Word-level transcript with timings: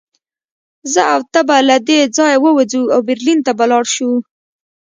زه 0.93 1.01
او 1.13 1.21
ته 1.33 1.39
به 1.47 1.57
له 1.69 1.77
دې 1.87 1.99
ځایه 2.17 2.37
ووځو 2.43 2.83
او 2.93 2.99
برلین 3.07 3.39
ته 3.45 3.51
به 3.57 3.65
لاړ 3.71 3.85
شو 3.95 4.11